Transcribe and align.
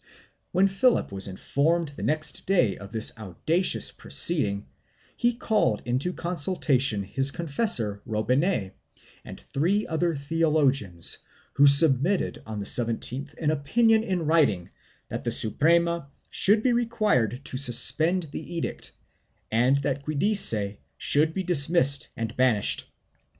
When 0.51 0.67
Philip 0.67 1.11
was 1.11 1.27
informed 1.27 1.89
the 1.89 2.01
next 2.01 2.47
day 2.47 2.75
of 2.75 2.91
this 2.91 3.15
audacious 3.19 3.91
proceeding 3.91 4.65
he 5.15 5.35
called 5.35 5.83
into 5.85 6.11
consultation 6.11 7.03
his 7.03 7.29
confessor 7.29 8.01
Robinet 8.07 8.73
and 9.23 9.39
three 9.39 9.85
other 9.85 10.15
theologians, 10.15 11.19
who 11.53 11.67
submitted 11.67 12.41
on 12.47 12.57
the 12.59 12.65
17th 12.65 13.37
an 13.37 13.51
opinion 13.51 14.01
in 14.01 14.25
writing 14.25 14.71
that 15.09 15.21
the 15.21 15.31
Suprema 15.31 16.09
should 16.31 16.63
be 16.63 16.73
required 16.73 17.45
to 17.45 17.57
suspend 17.59 18.23
the 18.31 18.55
edict 18.55 18.93
and 19.51 19.77
that 19.83 20.03
Giudice 20.05 20.77
should 20.97 21.31
be 21.31 21.43
dismissed 21.43 22.09
and 22.17 22.35
banished. 22.35 22.89